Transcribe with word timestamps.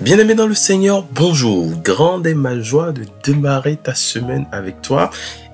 Bien-aimé 0.00 0.34
dans 0.34 0.48
le 0.48 0.54
Seigneur, 0.54 1.06
bonjour. 1.12 1.70
Grande 1.80 2.26
est 2.26 2.34
ma 2.34 2.58
joie 2.60 2.90
de 2.90 3.04
démarrer 3.22 3.76
ta 3.76 3.94
semaine 3.94 4.44
avec 4.50 4.82
toi. 4.82 5.10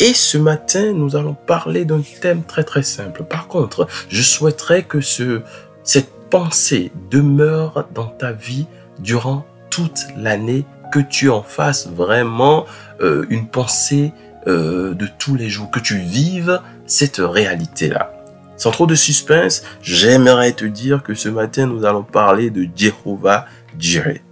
Et 0.00 0.12
ce 0.12 0.38
matin, 0.38 0.92
nous 0.92 1.14
allons 1.14 1.34
parler 1.34 1.84
d'un 1.84 2.02
thème 2.20 2.42
très 2.42 2.64
très 2.64 2.82
simple. 2.82 3.22
Par 3.22 3.46
contre, 3.46 3.86
je 4.08 4.22
souhaiterais 4.22 4.82
que 4.82 5.00
ce, 5.00 5.42
cette 5.84 6.10
pensée 6.30 6.90
demeure 7.12 7.86
dans 7.94 8.08
ta 8.08 8.32
vie 8.32 8.66
durant 8.98 9.46
toute 9.70 10.00
l'année, 10.16 10.64
que 10.90 10.98
tu 10.98 11.30
en 11.30 11.44
fasses 11.44 11.86
vraiment 11.86 12.66
euh, 13.00 13.24
une 13.30 13.46
pensée 13.46 14.12
euh, 14.48 14.94
de 14.94 15.06
tous 15.16 15.36
les 15.36 15.48
jours, 15.48 15.70
que 15.70 15.80
tu 15.80 15.98
vives 15.98 16.60
cette 16.86 17.18
réalité-là. 17.18 18.12
Sans 18.56 18.72
trop 18.72 18.86
de 18.86 18.96
suspense, 18.96 19.62
j'aimerais 19.80 20.52
te 20.52 20.64
dire 20.64 21.04
que 21.04 21.14
ce 21.14 21.28
matin, 21.28 21.66
nous 21.66 21.84
allons 21.84 22.02
parler 22.02 22.50
de 22.50 22.66
Jéhovah 22.74 23.46
Jireh. 23.78 24.23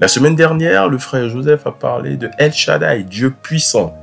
La 0.00 0.06
semaine 0.06 0.36
dernière, 0.36 0.88
le 0.88 0.96
frère 0.96 1.28
Joseph 1.28 1.66
a 1.66 1.72
parlé 1.72 2.16
de 2.16 2.30
El 2.38 2.52
Shaddai, 2.52 3.02
Dieu 3.02 3.32
puissant. 3.32 3.96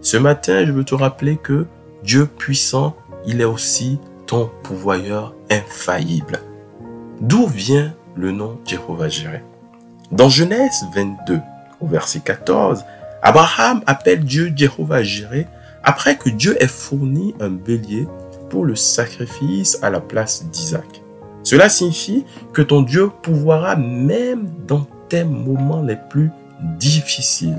Ce 0.00 0.16
matin, 0.16 0.64
je 0.64 0.70
veux 0.70 0.84
te 0.84 0.94
rappeler 0.94 1.38
que 1.38 1.66
Dieu 2.04 2.26
puissant, 2.26 2.94
il 3.26 3.40
est 3.40 3.44
aussi 3.44 3.98
ton 4.28 4.48
pouvoyeur 4.62 5.34
infaillible. 5.50 6.38
D'où 7.20 7.48
vient 7.48 7.92
le 8.14 8.30
nom 8.30 8.60
Jéhovah 8.64 9.08
Jireh? 9.08 9.42
Dans 10.12 10.28
Genèse 10.28 10.84
22, 10.94 11.40
au 11.80 11.86
verset 11.88 12.20
14, 12.20 12.84
Abraham 13.20 13.82
appelle 13.86 14.20
Dieu 14.20 14.52
Jéhovah 14.54 15.02
Jireh 15.02 15.48
après 15.82 16.16
que 16.16 16.30
Dieu 16.30 16.62
ait 16.62 16.68
fourni 16.68 17.34
un 17.40 17.50
bélier 17.50 18.06
pour 18.50 18.64
le 18.64 18.76
sacrifice 18.76 19.80
à 19.82 19.90
la 19.90 19.98
place 19.98 20.44
d'Isaac. 20.46 21.02
Cela 21.42 21.68
signifie 21.68 22.24
que 22.52 22.62
ton 22.62 22.82
Dieu 22.82 23.10
pouvoira 23.22 23.74
même 23.74 24.48
dans 24.68 24.86
tes 25.10 25.24
moments 25.24 25.82
les 25.82 25.98
plus 26.08 26.30
difficiles. 26.78 27.58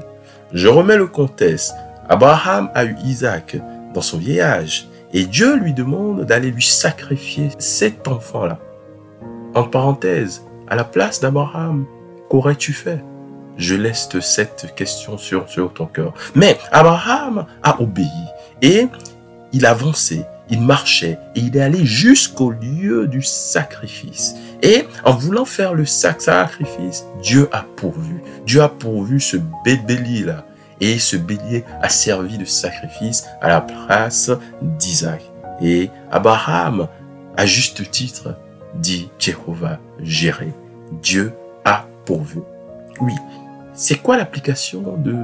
Je 0.54 0.68
remets 0.68 0.98
le 0.98 1.08
contexte. 1.08 1.76
Abraham 2.10 2.70
a 2.74 2.86
eu 2.86 2.96
Isaac 3.04 3.58
dans 3.94 4.02
son 4.02 4.18
vieillage 4.18 4.88
et 5.14 5.26
Dieu 5.26 5.56
lui 5.56 5.74
demande 5.74 6.26
d'aller 6.26 6.52
lui 6.52 6.64
sacrifier 6.64 7.50
cet 7.60 8.08
enfant-là. 8.08 8.58
En 9.54 9.64
parenthèse, 9.64 10.44
à 10.68 10.76
la 10.76 10.84
place 10.84 11.20
d'Abraham, 11.20 11.86
qu'aurais-tu 12.30 12.74
fait? 12.74 13.04
Je 13.58 13.76
laisse 13.76 14.10
cette 14.22 14.74
question 14.76 15.18
sur, 15.18 15.48
sur 15.50 15.74
ton 15.74 15.86
cœur. 15.86 16.14
Mais 16.36 16.58
Abraham 16.72 17.46
a 17.62 17.82
obéi 17.82 18.08
et 18.62 18.88
il 19.52 19.66
avançait 19.66 20.26
il 20.52 20.62
marchait 20.62 21.18
et 21.36 21.40
il 21.40 21.56
est 21.58 21.62
allé 21.62 21.86
jusqu'au 21.86 22.52
lieu 22.52 23.08
du 23.08 23.22
sacrifice. 23.22 24.36
Et 24.62 24.86
en 25.04 25.14
voulant 25.14 25.46
faire 25.46 25.74
le 25.74 25.86
sacrifice, 25.86 27.06
Dieu 27.24 27.50
a 27.52 27.66
pourvu. 27.78 28.22
Dieu 28.46 28.62
a 28.62 28.70
pourvu 28.70 29.20
ce 29.20 29.38
bélier 29.66 30.24
là. 30.24 30.46
Et 30.82 31.00
ce 31.00 31.16
bélier 31.16 31.64
a 31.82 31.90
servi 31.90 32.38
de 32.38 32.46
sacrifice 32.46 33.26
à 33.42 33.50
la 33.50 33.62
place 33.62 34.32
d'Isaac. 34.62 35.22
Et 35.62 35.90
Abraham, 36.12 36.88
à 37.38 37.46
juste 37.46 37.90
titre, 37.90 38.36
dit 38.76 39.10
Jéhovah 39.20 39.80
Jireh. 40.02 40.54
Dieu 41.02 41.34
a 41.64 41.86
pourvu. 42.06 42.42
Oui. 43.00 43.14
C'est 43.74 43.98
quoi 43.98 44.18
l'application 44.18 44.98
de 44.98 45.16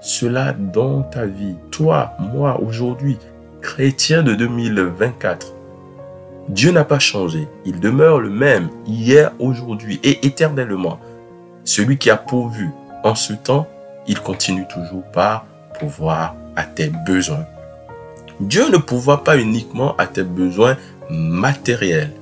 cela 0.00 0.52
dans 0.52 1.02
ta 1.02 1.26
vie? 1.26 1.56
Toi, 1.70 2.12
moi, 2.18 2.60
aujourd'hui, 2.60 3.18
chrétien 3.60 4.22
de 4.22 4.34
2024. 4.34 5.54
Dieu 6.48 6.72
n'a 6.72 6.84
pas 6.84 6.98
changé. 6.98 7.46
Il 7.64 7.80
demeure 7.80 8.20
le 8.20 8.30
même 8.30 8.70
hier, 8.86 9.32
aujourd'hui 9.38 10.00
et 10.02 10.26
éternellement. 10.26 10.98
Celui 11.64 11.98
qui 11.98 12.10
a 12.10 12.16
pourvu 12.16 12.70
en 13.04 13.14
ce 13.14 13.32
temps, 13.32 13.68
il 14.06 14.18
continue 14.20 14.66
toujours 14.66 15.04
par 15.12 15.46
pouvoir 15.78 16.34
à 16.56 16.64
tes 16.64 16.90
besoins. 17.06 17.44
Dieu 18.40 18.68
ne 18.70 18.78
pourvoit 18.78 19.22
pas 19.22 19.38
uniquement 19.38 19.94
à 19.96 20.06
tes 20.06 20.24
besoins 20.24 20.76
matériels. 21.10 22.12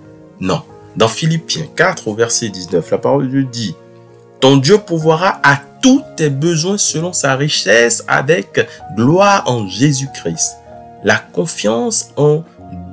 Non. 0.41 0.62
Dans 0.97 1.09
Philippiens 1.09 1.66
4 1.76 2.09
au 2.09 2.15
verset 2.15 2.49
19, 2.49 2.91
la 2.91 2.99
parole 2.99 3.26
de 3.26 3.31
Dieu 3.31 3.44
dit, 3.44 3.76
Ton 4.41 4.56
Dieu 4.56 4.78
pourvoira 4.78 5.41
à 5.43 5.60
tous 5.81 6.03
tes 6.16 6.28
besoins 6.28 6.76
selon 6.76 7.12
sa 7.12 7.37
richesse 7.37 8.05
avec 8.09 8.69
gloire 8.97 9.44
en 9.47 9.69
Jésus-Christ. 9.69 10.57
La 11.04 11.16
confiance 11.16 12.12
en 12.16 12.44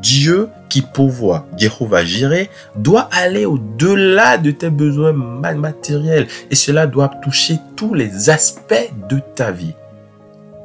Dieu 0.01 0.49
qui 0.69 0.81
pourvoit, 0.81 1.47
Jéhovah 1.57 2.03
Jireh, 2.03 2.49
doit 2.75 3.09
aller 3.11 3.45
au-delà 3.45 4.37
de 4.37 4.51
tes 4.51 4.69
besoins 4.69 5.13
matériels 5.13 6.27
et 6.51 6.55
cela 6.55 6.85
doit 6.85 7.09
toucher 7.23 7.59
tous 7.75 7.93
les 7.93 8.29
aspects 8.29 8.91
de 9.09 9.19
ta 9.35 9.51
vie. 9.51 9.73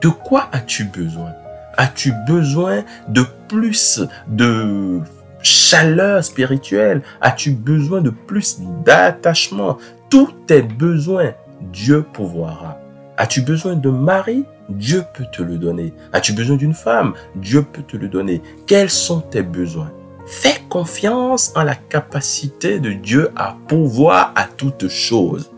De 0.03 0.09
quoi 0.09 0.49
as-tu 0.53 0.85
besoin? 0.85 1.33
As-tu 1.77 2.13
besoin 2.27 2.85
de 3.09 3.25
plus 3.49 4.03
de 4.27 5.01
chaleur 5.43 6.25
spirituelle? 6.25 7.03
As-tu 7.21 7.53
besoin 7.53 8.01
de 8.01 8.11
plus 8.11 8.59
d'attachement? 8.85 9.79
Tous 10.11 10.33
tes 10.47 10.63
besoins, 10.63 11.33
Dieu 11.73 12.05
pourvoira. 12.13 12.80
As-tu 13.21 13.43
besoin 13.43 13.77
de 13.77 13.91
mari? 13.91 14.47
Dieu 14.71 15.05
peut 15.13 15.27
te 15.31 15.43
le 15.43 15.59
donner. 15.59 15.93
As-tu 16.11 16.33
besoin 16.33 16.57
d'une 16.57 16.73
femme? 16.73 17.13
Dieu 17.35 17.63
peut 17.63 17.83
te 17.83 17.99
le 17.99 18.09
donner. 18.09 18.41
Quels 18.67 18.89
sont 18.89 19.21
tes 19.21 19.43
besoins? 19.43 19.93
Fais 20.27 20.63
confiance 20.71 21.53
en 21.55 21.63
la 21.63 21.75
capacité 21.75 22.81
de 22.81 22.95
Dieu 22.95 23.31
à 23.37 23.59
pouvoir 23.69 24.33
à 24.37 24.45
toutes 24.45 24.89
choses. 24.89 25.51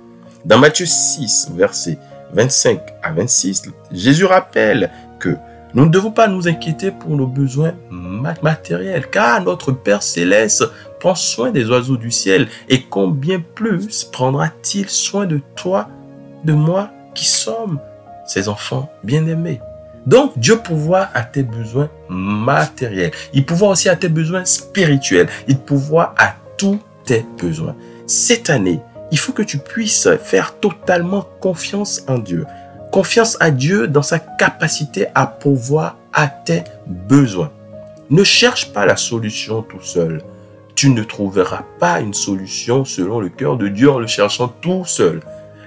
Dans 0.44 0.58
Matthieu 0.58 0.86
6, 0.86 1.52
versets 1.54 1.98
25 2.32 2.80
à 3.00 3.12
26, 3.12 3.70
Jésus 3.92 4.24
rappelle 4.24 4.90
que 5.20 5.36
nous 5.72 5.84
ne 5.84 5.90
devons 5.90 6.10
pas 6.10 6.26
nous 6.26 6.48
inquiéter 6.48 6.90
pour 6.90 7.10
nos 7.10 7.28
besoins 7.28 7.74
matériels, 8.42 9.08
car 9.08 9.40
notre 9.40 9.70
Père 9.70 10.02
céleste 10.02 10.64
prend 10.98 11.14
soin 11.14 11.52
des 11.52 11.70
oiseaux 11.70 11.96
du 11.96 12.10
ciel, 12.10 12.48
et 12.68 12.82
combien 12.82 13.38
plus 13.38 14.02
prendra-t-il 14.02 14.88
soin 14.88 15.26
de 15.26 15.40
toi, 15.54 15.88
de 16.42 16.54
moi, 16.54 16.90
qui 17.14 17.24
sommes 17.24 17.78
ses 18.26 18.48
enfants 18.48 18.90
bien-aimés. 19.04 19.60
Donc, 20.06 20.36
Dieu 20.38 20.58
pourvoit 20.58 21.08
à 21.14 21.22
tes 21.22 21.42
besoins 21.42 21.88
matériels. 22.08 23.12
Il 23.32 23.46
pourvoit 23.46 23.68
aussi 23.68 23.88
à 23.88 23.96
tes 23.96 24.08
besoins 24.08 24.44
spirituels. 24.44 25.28
Il 25.46 25.58
pourvoit 25.58 26.14
à 26.18 26.34
tous 26.56 26.80
tes 27.04 27.24
besoins. 27.40 27.76
Cette 28.06 28.50
année, 28.50 28.80
il 29.12 29.18
faut 29.18 29.32
que 29.32 29.42
tu 29.42 29.58
puisses 29.58 30.08
faire 30.22 30.58
totalement 30.58 31.26
confiance 31.40 32.02
en 32.08 32.18
Dieu. 32.18 32.46
Confiance 32.90 33.36
à 33.40 33.50
Dieu 33.50 33.86
dans 33.86 34.02
sa 34.02 34.18
capacité 34.18 35.06
à 35.14 35.26
pourvoir 35.26 35.96
à 36.12 36.26
tes 36.26 36.64
besoins. 36.86 37.50
Ne 38.10 38.24
cherche 38.24 38.72
pas 38.72 38.86
la 38.86 38.96
solution 38.96 39.62
tout 39.62 39.80
seul. 39.80 40.22
Tu 40.74 40.90
ne 40.90 41.02
trouveras 41.02 41.64
pas 41.78 42.00
une 42.00 42.14
solution 42.14 42.84
selon 42.84 43.20
le 43.20 43.28
cœur 43.28 43.56
de 43.56 43.68
Dieu 43.68 43.90
en 43.90 43.98
le 43.98 44.06
cherchant 44.06 44.48
tout 44.48 44.84
seul. 44.84 45.20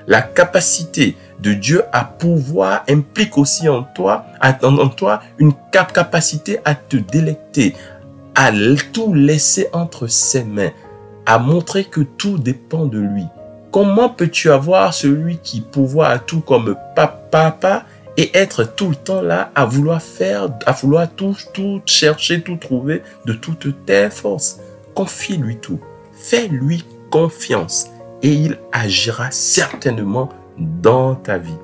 La 0.08 0.22
capacité 0.22 1.18
de 1.40 1.54
Dieu 1.54 1.84
à 1.92 2.04
pouvoir 2.04 2.84
implique 2.88 3.38
aussi 3.38 3.68
en 3.68 3.84
toi, 3.84 4.26
en 4.62 4.90
toi 4.90 5.22
une 5.38 5.54
capacité 5.72 6.60
à 6.64 6.76
te 6.76 6.98
délecter, 6.98 7.76
à 8.36 8.52
tout 8.94 9.14
laisser 9.14 9.68
entre 9.74 10.08
ses 10.08 10.44
mains, 10.44 10.72
à 11.26 11.40
montrer 11.40 11.86
que 11.86 12.02
tout 12.02 12.38
dépend 12.38 12.86
de 12.86 13.00
lui. 13.00 13.26
Comment 13.72 14.10
peux-tu 14.10 14.52
avoir 14.52 14.94
celui 14.94 15.38
qui 15.40 15.62
pouvoir 15.62 16.12
à 16.12 16.20
tout 16.20 16.40
comme 16.40 16.76
papa 16.96 17.84
et 18.16 18.32
être 18.38 18.64
tout 18.64 18.90
le 18.90 18.96
temps 18.96 19.22
là 19.22 19.52
à 19.56 19.66
vouloir 19.66 20.02
faire, 20.02 20.50
à 20.66 20.72
vouloir 20.72 21.10
tout, 21.10 21.36
tout 21.54 21.82
chercher, 21.86 22.42
tout 22.42 22.56
trouver 22.58 23.02
de 23.26 23.34
toutes 23.34 23.86
tes 23.86 24.10
forces? 24.10 24.60
Confie-lui 24.94 25.58
tout. 25.58 25.80
Fais-lui 26.14 26.86
confiance 27.10 27.88
et 28.26 28.30
il 28.30 28.58
agira 28.72 29.30
certainement 29.30 30.30
dans 30.58 31.14
ta 31.14 31.38
vie. 31.38 31.60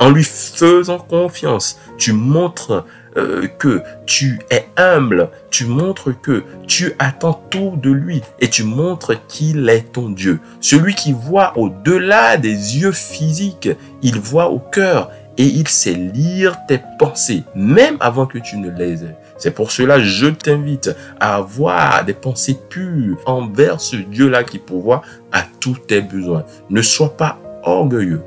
En 0.00 0.08
lui 0.08 0.24
faisant 0.24 0.98
confiance, 0.98 1.78
tu 1.98 2.14
montres 2.14 2.86
euh, 3.18 3.46
que 3.58 3.82
tu 4.06 4.40
es 4.50 4.66
humble, 4.78 5.28
tu 5.50 5.66
montres 5.66 6.18
que 6.18 6.44
tu 6.66 6.94
attends 6.98 7.42
tout 7.50 7.74
de 7.82 7.90
lui 7.90 8.22
et 8.40 8.48
tu 8.48 8.64
montres 8.64 9.26
qu'il 9.26 9.68
est 9.68 9.92
ton 9.92 10.08
Dieu. 10.08 10.40
Celui 10.60 10.94
qui 10.94 11.12
voit 11.12 11.52
au-delà 11.58 12.38
des 12.38 12.78
yeux 12.78 12.92
physiques, 12.92 13.68
il 14.00 14.18
voit 14.18 14.48
au 14.48 14.58
cœur 14.58 15.10
et 15.36 15.44
il 15.44 15.68
sait 15.68 15.92
lire 15.92 16.56
tes 16.66 16.80
pensées, 16.98 17.44
même 17.54 17.98
avant 18.00 18.24
que 18.24 18.38
tu 18.38 18.56
ne 18.56 18.70
les 18.70 19.04
aies. 19.04 19.16
C'est 19.38 19.50
pour 19.50 19.70
cela 19.70 20.00
je 20.00 20.26
t'invite 20.26 20.90
à 21.20 21.36
avoir 21.36 22.04
des 22.04 22.14
pensées 22.14 22.58
pures 22.68 23.18
envers 23.26 23.80
ce 23.80 23.96
Dieu-là 23.96 24.44
qui 24.44 24.58
pourvoit 24.58 25.02
à 25.32 25.42
tous 25.60 25.76
tes 25.86 26.00
besoins. 26.00 26.44
Ne 26.70 26.82
sois 26.82 27.16
pas 27.16 27.38
orgueilleux, 27.62 28.22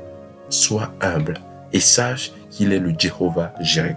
sois 0.48 0.92
humble 1.00 1.40
et 1.72 1.80
sache 1.80 2.32
qu'il 2.50 2.72
est 2.72 2.78
le 2.78 2.92
Jéhovah 2.96 3.52
Jireh. 3.60 3.96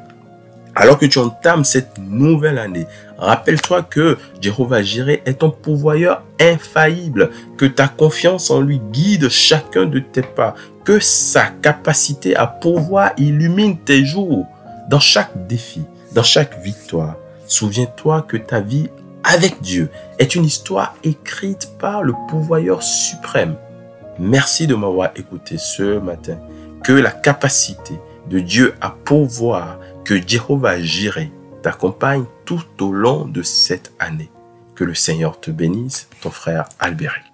Alors 0.75 0.97
que 0.97 1.05
tu 1.05 1.19
entames 1.19 1.65
cette 1.65 1.99
nouvelle 1.99 2.57
année, 2.57 2.87
rappelle-toi 3.17 3.83
que 3.83 4.17
Jéhovah 4.41 4.81
Jireh 4.81 5.21
est 5.25 5.39
ton 5.39 5.51
pourvoyeur 5.51 6.23
infaillible, 6.41 7.29
que 7.57 7.65
ta 7.65 7.87
confiance 7.87 8.49
en 8.49 8.59
lui 8.59 8.81
guide 8.91 9.29
chacun 9.29 9.85
de 9.85 9.99
tes 9.99 10.23
pas, 10.23 10.55
que 10.83 10.99
sa 10.99 11.45
capacité 11.61 12.35
à 12.35 12.47
pourvoir 12.47 13.11
illumine 13.17 13.77
tes 13.77 14.03
jours. 14.03 14.47
Dans 14.89 14.99
chaque 14.99 15.47
défi, 15.47 15.83
dans 16.13 16.23
chaque 16.23 16.59
victoire, 16.61 17.15
souviens-toi 17.47 18.21
que 18.23 18.37
ta 18.37 18.59
vie 18.59 18.89
avec 19.23 19.61
Dieu 19.61 19.89
est 20.19 20.35
une 20.35 20.45
histoire 20.45 20.95
écrite 21.03 21.71
par 21.79 22.03
le 22.03 22.13
pourvoyeur 22.29 22.83
suprême. 22.83 23.55
Merci 24.19 24.67
de 24.67 24.75
m'avoir 24.75 25.11
écouté 25.15 25.57
ce 25.57 25.99
matin. 25.99 26.37
Que 26.83 26.93
la 26.93 27.11
capacité 27.11 27.99
de 28.29 28.39
Dieu 28.39 28.75
à 28.81 28.91
pourvoir, 28.91 29.79
que 30.03 30.15
Jéhovah 30.15 30.79
Jireh 30.79 31.31
t'accompagne 31.61 32.25
tout 32.45 32.63
au 32.81 32.91
long 32.91 33.25
de 33.25 33.41
cette 33.41 33.93
année. 33.99 34.29
Que 34.75 34.83
le 34.83 34.93
Seigneur 34.93 35.39
te 35.39 35.49
bénisse, 35.49 36.09
ton 36.21 36.29
frère 36.29 36.65
Albéric. 36.79 37.32